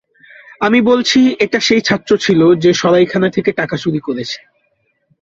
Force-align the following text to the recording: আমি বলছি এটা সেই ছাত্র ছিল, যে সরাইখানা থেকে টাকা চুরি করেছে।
আমি 0.61 0.79
বলছি 0.81 1.19
এটা 1.39 1.59
সেই 1.59 1.81
ছাত্র 1.81 2.11
ছিল, 2.17 2.41
যে 2.55 2.71
সরাইখানা 2.73 3.29
থেকে 3.29 3.51
টাকা 3.51 3.75
চুরি 3.77 3.99
করেছে। 3.99 4.39